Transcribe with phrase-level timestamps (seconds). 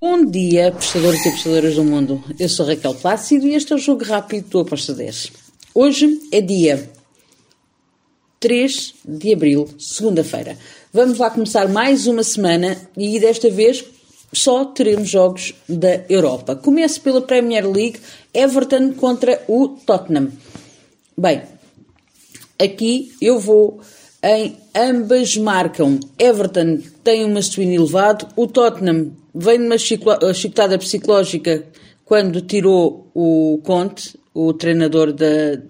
[0.00, 2.22] Bom dia, apostadores e apostadoras do mundo.
[2.38, 5.32] Eu sou Raquel Plácido e este é o Jogo Rápido do Aposta 10.
[5.74, 6.88] Hoje é dia
[8.38, 10.56] 3 de abril, segunda-feira.
[10.92, 13.84] Vamos lá começar mais uma semana e desta vez
[14.32, 16.54] só teremos jogos da Europa.
[16.54, 17.98] Começo pela Premier League,
[18.32, 20.30] Everton contra o Tottenham.
[21.16, 21.42] Bem,
[22.56, 23.80] aqui eu vou
[24.22, 25.98] em ambas marcam.
[26.16, 31.64] Everton tem um masculino elevado, o Tottenham vem de uma chicotada psicológica
[32.04, 35.60] quando tirou o Conte, o treinador da,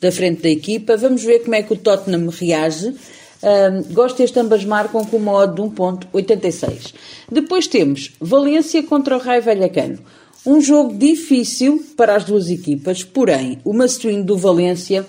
[0.00, 0.96] da frente da equipa.
[0.96, 2.94] Vamos ver como é que o Tottenham reage.
[3.42, 6.94] Um, gosto deste ambas marcam com uma odd de 1.86.
[7.30, 9.98] Depois temos Valência contra o Raio Vallecano.
[10.46, 15.06] Um jogo difícil para as duas equipas, porém, o masculino do Valência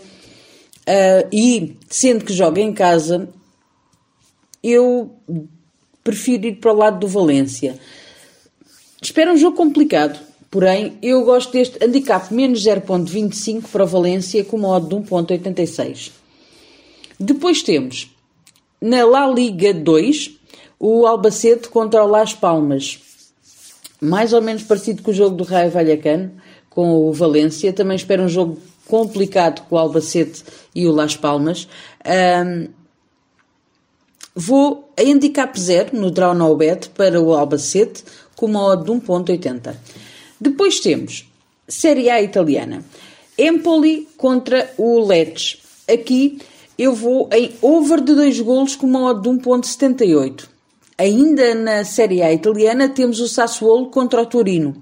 [0.84, 3.30] Uh, e, sendo que joga em casa,
[4.62, 5.16] eu
[6.03, 7.80] prefiro ir para o lado do Valência.
[9.02, 14.57] Espero um jogo complicado, porém, eu gosto deste handicap menos 0.25 para o Valência com
[14.57, 16.12] modo de 1.86.
[17.20, 18.10] Depois temos,
[18.82, 20.32] na La Liga 2,
[20.79, 22.99] o Albacete contra o Las Palmas.
[24.01, 26.32] Mais ou menos parecido com o jogo do Raio Vallecano,
[26.70, 27.71] com o Valência.
[27.71, 30.43] Também espero um jogo complicado com o Albacete
[30.76, 31.67] e o Las Palmas.
[32.05, 32.67] Um,
[34.35, 38.03] vou a handicap 0 no draw no bet para o Albacete
[38.35, 39.76] com uma odd de 1.80.
[40.39, 41.29] Depois temos
[41.67, 42.84] Série A italiana.
[43.37, 45.57] Empoli contra o Lecce.
[45.91, 46.39] Aqui
[46.77, 50.45] eu vou em over de 2 golos com uma odd de 1.78.
[50.98, 54.76] Ainda na Série A italiana temos o Sassuolo contra o Torino.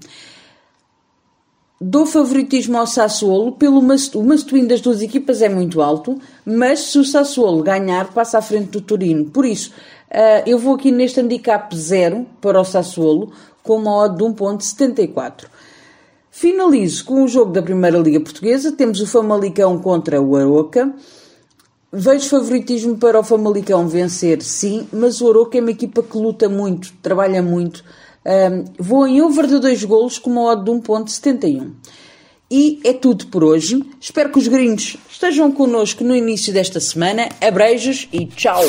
[1.84, 6.16] Dou favoritismo ao Sassuolo pelo must, o must-win das duas equipas é muito alto,
[6.46, 9.24] mas se o Sassuolo ganhar, passa à frente do Torino.
[9.24, 9.72] Por isso,
[10.08, 13.32] uh, eu vou aqui neste handicap 0 para o Sassuolo,
[13.64, 15.46] com uma odd de 1.74.
[16.30, 18.70] Finalizo com o jogo da Primeira Liga Portuguesa.
[18.70, 20.94] Temos o Famalicão contra o Aroca.
[21.92, 26.48] Vejo favoritismo para o Famalicão vencer, sim, mas o Aroca é uma equipa que luta
[26.48, 27.84] muito, trabalha muito,
[28.24, 31.72] um, vou em over de 2 golos com uma odd de 1.71.
[32.50, 33.82] E é tudo por hoje.
[33.98, 37.28] Espero que os gringos estejam connosco no início desta semana.
[37.40, 38.62] Abreijos e tchau!